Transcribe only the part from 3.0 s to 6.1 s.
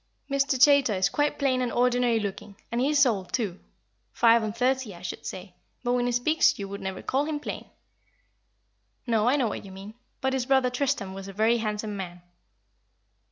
old, too, five and thirty, I should say; but when